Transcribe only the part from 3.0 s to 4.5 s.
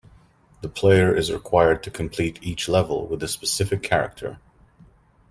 with a specific character.